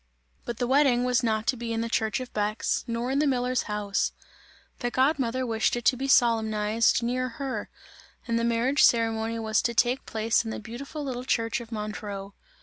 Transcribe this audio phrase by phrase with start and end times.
[0.45, 3.27] But the wedding was not to be in the church of Bex, nor in the
[3.27, 4.13] miller's house;
[4.79, 7.69] the god mother wished it to be solemnized near her,
[8.27, 12.33] and the marriage ceremony was to take place in the beautiful little church of Montreux.